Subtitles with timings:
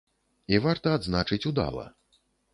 [0.53, 1.85] І, варта адзначыць, удала.